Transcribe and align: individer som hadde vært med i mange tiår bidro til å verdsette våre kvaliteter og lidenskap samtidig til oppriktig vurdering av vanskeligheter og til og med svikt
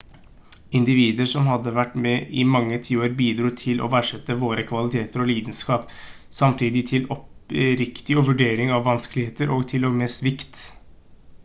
individer 0.77 1.27
som 1.33 1.49
hadde 1.49 1.73
vært 1.75 1.93
med 2.05 2.31
i 2.43 2.45
mange 2.53 2.79
tiår 2.87 3.13
bidro 3.19 3.51
til 3.63 3.83
å 3.85 3.89
verdsette 3.97 4.37
våre 4.45 4.65
kvaliteter 4.73 5.25
og 5.25 5.29
lidenskap 5.33 5.93
samtidig 6.41 6.83
til 6.95 7.07
oppriktig 7.19 8.19
vurdering 8.23 8.75
av 8.81 8.85
vanskeligheter 8.91 9.55
og 9.57 9.69
til 9.75 9.89
og 9.91 10.01
med 10.03 10.15
svikt 10.19 10.65